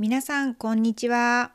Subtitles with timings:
[0.00, 1.52] 皆さんこんにちは。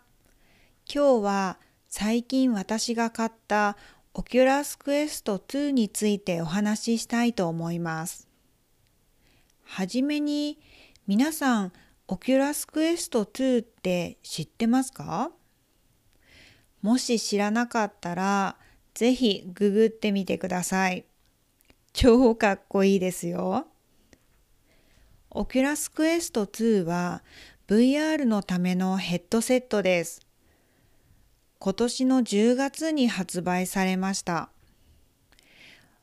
[0.88, 1.58] 今日は
[1.88, 3.76] 最近私が買った
[4.14, 8.28] オキュラスクエスト2についてお話ししたいと思います。
[9.64, 10.60] はじめに
[11.08, 11.74] 皆さん
[12.08, 15.32] オキュラスクエスト2って知ってますか？
[16.84, 18.58] もし知らなかったら
[18.94, 21.06] ぜひググってみてください。
[21.94, 23.66] 超かっこいいですよ。
[25.32, 27.24] オキュラスクエスト2は
[27.68, 30.22] VR のためのヘッドセットです。
[31.58, 34.50] 今年の10月に発売されました。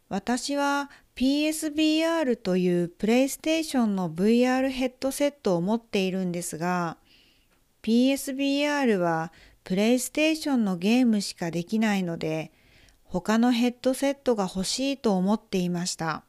[0.09, 6.97] 私は PSVR というプレイステーションの VR ヘッドセットを持っているんですが
[7.83, 9.33] PSVR は
[9.63, 12.51] プレイステーションのゲームしかできないので
[13.05, 16.25] 他のヘッドセットが欲しいと思っていました。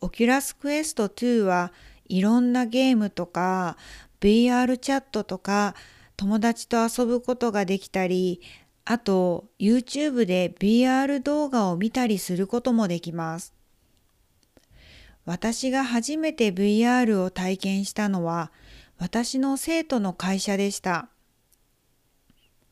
[0.00, 1.72] オキュラスクエスト2は
[2.08, 3.76] いろんなゲームとか
[4.20, 5.74] VR チャットとか
[6.16, 8.40] 友達と遊ぶことができたり
[8.84, 13.52] あと YouTube で VR 動画を見たりすることもできます。
[15.26, 18.50] 私が初めて VR を体験したのは
[18.98, 21.10] 私の生徒の会社でした。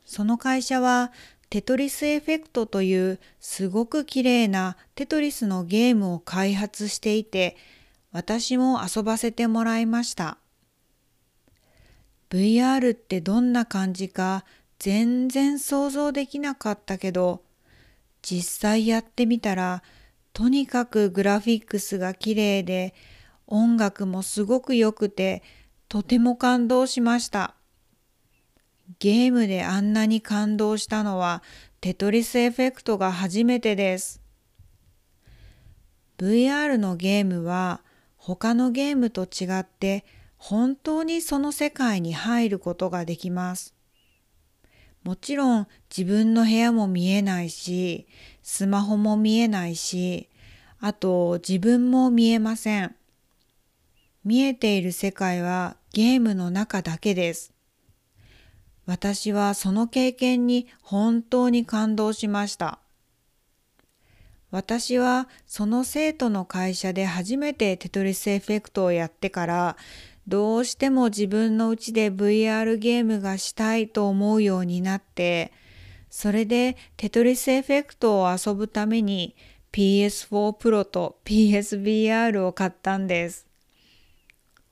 [0.07, 1.13] その会社は
[1.51, 7.57] テトリスエフェクトというすごく綺麗なテトリスのゲームを開発していて
[8.13, 10.39] 私も遊ばせてもらいました。
[12.31, 14.45] VR ってどんな感じか
[14.79, 17.43] 全然想像できなかったけど
[18.23, 19.83] 実際やってみたら
[20.33, 22.95] とにかくグラフィックスが綺麗で
[23.47, 25.43] 音楽もすごく良くて
[25.89, 27.55] とても感動しました。
[28.99, 31.43] ゲームであんなに感動したのは
[31.81, 34.21] テトリスエフェクトが初めてです。
[36.19, 37.83] VR のゲームは
[38.27, 40.05] 他のゲームと違って
[40.37, 43.73] 本当にその世界に入ることができます。
[45.05, 48.09] もちろん自分の部屋も見えないし、
[48.43, 50.29] スマホも見えないし、
[50.81, 52.97] あと自分も見えません。
[54.25, 57.53] 見えている世界はゲームの中だけです。
[58.87, 62.81] 私はその経験に本当に感動しました。
[64.51, 69.77] 私はその生徒の会社で初めてテトリスエフェクトをやってから
[70.29, 75.53] どうしても自分のうちで VR ゲームがしたいと思うようになって
[76.11, 79.37] それでテトリスエフェクトを遊ぶために
[79.73, 83.47] PS4 Pro と PSVR を買ったんです。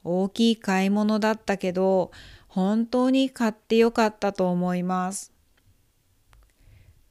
[0.02, 2.12] 大きい買い物だったけど
[2.48, 5.32] 本当に買ってよかったと思います。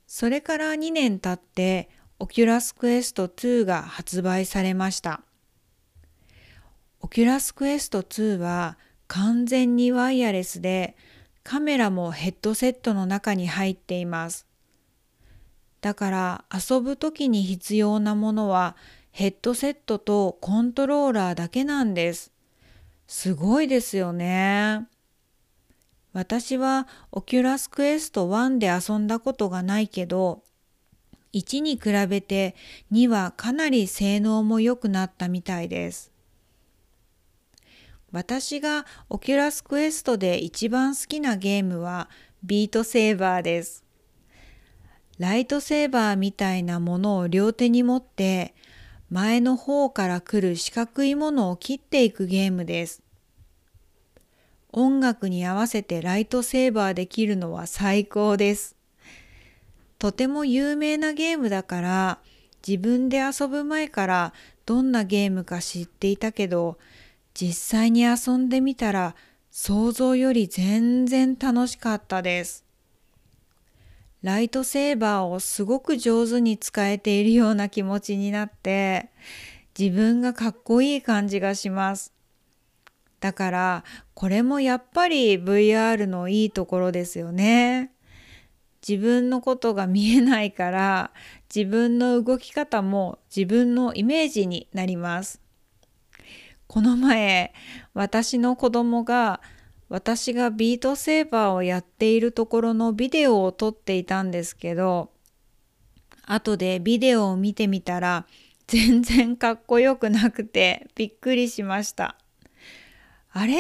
[0.08, 1.90] それから2年経って
[2.24, 5.24] オキュラスクエスト2が発売されました。
[7.02, 10.96] オキュラスクエスト2は完全にワイヤレスで
[11.44, 14.48] カメラもヘッドセットの中に入っています。
[15.82, 18.78] だから遊ぶ時に必要なものは
[19.12, 22.32] ヘッドセットとコントローラーだけなんです。
[23.06, 24.88] すごいですよね。
[26.14, 30.46] 私はオキュラスクエスト1で遊んだことがないけど
[31.34, 32.56] 1に比べて
[32.92, 36.12] 2はかなり性能も良くなったみたいです。
[38.12, 42.10] 私がオキュラスクエストで一番好きなゲームは
[42.44, 43.84] ビートセーバーです。
[45.18, 48.54] ライトセーバーみたいなものを両手に持って
[49.10, 53.02] 前の方から来る四角いものを切っていくゲームです。
[54.72, 58.76] 音楽に合わせてライトセーバーできるのは最高です。
[60.04, 62.20] とても有名なゲームだから
[62.68, 64.34] 自分で遊ぶ前から
[64.66, 66.78] どんなゲームか知っていたけど
[67.34, 69.16] 実際に遊んでみたら
[69.50, 72.66] 想像より全然楽しかったです。
[74.22, 79.10] ライトセーバーをすごく上手に使えているような気持ちになって
[79.80, 82.12] 自分がかっこいい感じがします。
[83.22, 83.84] だから
[84.16, 87.94] これもやっぱり VR のいいところですよね。
[88.88, 91.12] 自分のことが見えないから
[91.54, 95.42] 自分の動き方も自分のイメージになります。
[96.68, 97.54] この前
[97.94, 99.42] 私の子供が
[99.90, 105.12] 私がビートセーバーをやっているところのビデオを撮っていたんですけど
[106.26, 108.26] 後でビデオを見てみたら
[108.66, 112.16] 全然かっこよくなくてびっくりしました。
[113.32, 113.58] あれ？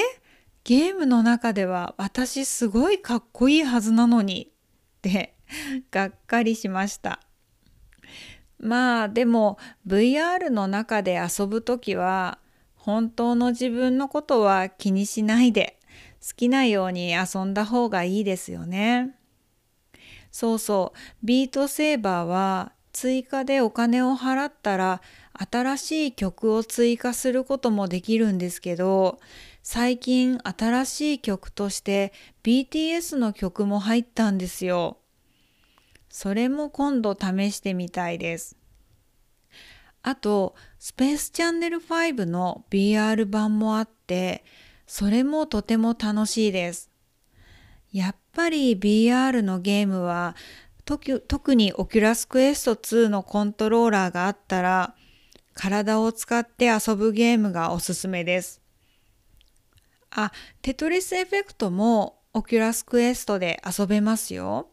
[0.63, 4.52] ゲームの中では私すごいかっこいいはずなのに
[5.91, 7.19] がっかりしました。
[8.59, 12.39] まあでも VR の中で遊ぶ時は
[12.75, 15.79] 本当の自分のことは気にしないで
[16.21, 19.15] 好きなように遊んだ方がいいですよね。
[20.31, 25.01] そうそう、ビートセーバーは追加でお金を払ったら
[25.33, 29.19] 新しい曲を追加することもできるんですけど、
[29.61, 32.13] 最近新しい曲として
[32.43, 34.97] BTS の曲も入ったんですよ。
[36.09, 38.55] それも今度試してみたいです。
[40.03, 44.43] あと、スペースチャンネル5の BR 版もあって、
[44.85, 46.91] それもとても楽しいです。
[47.91, 50.35] やっぱり BR のゲームは
[50.85, 54.95] 特にオキュラスクエスト2のコントローラーがあったら
[55.53, 58.61] 体を使って遊ぶゲームがおすすめです。
[60.11, 64.69] あ、テトリスエフェクトもオキュラスクエストで遊べますよ。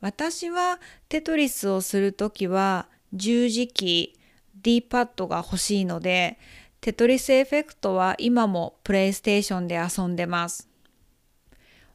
[0.00, 0.78] 私は
[1.08, 4.18] テトリスをするときは十字キー
[4.62, 6.38] D パッドが欲しいので
[6.80, 10.68] テトリスエフェクトは今もプレイステーションで遊んでます。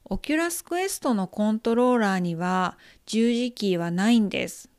[0.06, 4.70] オキュラスクエストのコントローラーには十字キーはないんです。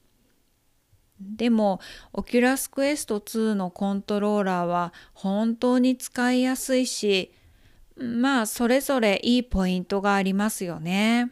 [1.21, 1.81] でも、
[2.13, 7.33] オキュラスクエスト2のコントローラーは本当に使いやすいし、
[7.97, 11.31] まあ、それぞれいいポイントがありますよね。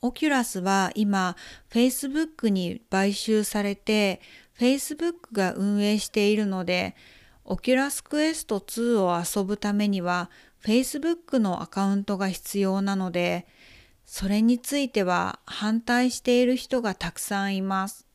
[0.00, 1.36] オキュラスは今、
[1.70, 4.20] Facebook に買収されて、
[4.58, 6.96] Facebook が運営しているので、
[7.44, 10.30] オキュラスクエスト2を遊ぶためには
[10.64, 13.46] Facebook のアカウントが必要なので、
[14.04, 18.06] それについては反対している人がたくさんいます。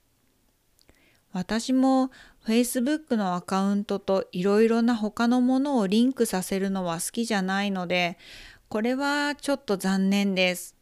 [1.34, 2.12] 私も
[2.46, 8.18] Facebook のアカウントといろいろな他のものをリンクさせるのは好きじゃないので、
[8.70, 10.76] これはちょっと残念です。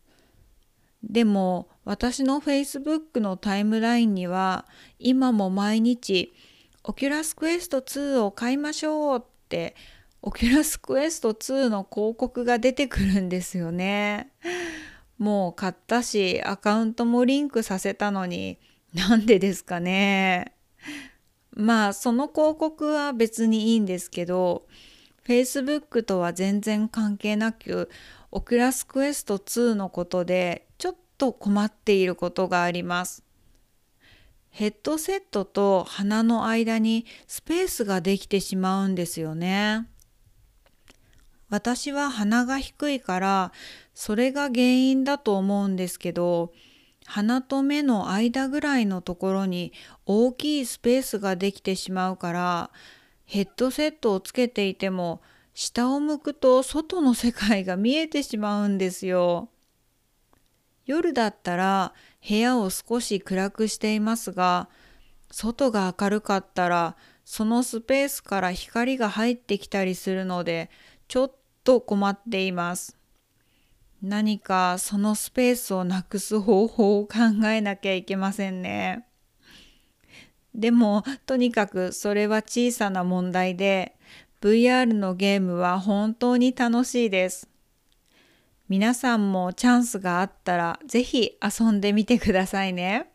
[1.04, 4.66] でも私の Facebook のタイムラインには
[4.98, 6.34] 今も毎日
[6.84, 9.76] オキュラスクエスト2を買いましょうって
[10.22, 14.32] オキュラスクエスト2の広告が出てくるんですよね。
[15.18, 18.58] もう買ったしアカウントもリンクさせたのに
[18.94, 20.54] なんでですかね。
[21.52, 24.68] まあその広告は別にいいんですけど
[25.26, 27.90] Facebook とは全然関係なく
[28.32, 33.24] オキュラスクエスト2のことでちょっと困っていることがあります。
[34.50, 39.88] ヘッドセットと鼻の間にスペースができてしまうんですよね。
[41.50, 43.52] 私は鼻が低いから
[43.94, 46.52] それが原因だと思うんですけど
[47.06, 49.72] 鼻と目の間ぐらいのところに
[50.06, 52.72] 大きいスペースができてしまうから
[53.26, 55.22] ヘッドセットをつけていても
[55.54, 59.50] 下を向くと外の世界が見えてしまうんですよ。
[60.86, 61.94] 夜だったら
[62.28, 64.70] 部屋を少し暗くしていますが
[65.32, 70.70] 外が明るかったらそのスペースから光が入ってきたりするので
[71.08, 71.32] ちょっ
[71.64, 72.98] と困っています。
[74.02, 79.08] 何かそのスペースをなくす方法を考えなきゃいけませんね。
[80.54, 83.96] でもとにかくそれは小さな問題で
[84.42, 87.50] VR のゲームは本当に楽しいです。
[88.68, 93.12] 皆さんもチャンスがあったらぜひ遊んでみてくださいね。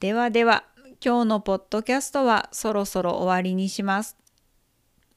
[0.00, 0.64] ではでは
[1.04, 4.16] 今日のポッドキャストはそろそろ終わりにします。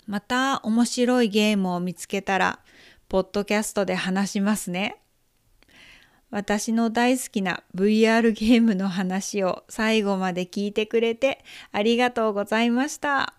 [0.07, 2.59] また面白いゲームを見つけたら
[3.09, 4.97] ポッドキャストで話しますね。
[6.29, 11.43] 私の大好きな VR ゲームの話を最後まで聞いてくれて
[11.73, 13.33] ありがとうございました。